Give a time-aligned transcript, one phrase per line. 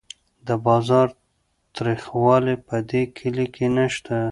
[0.47, 1.07] د بازار
[1.75, 4.15] تریخوالی په دې کلي کې نشته.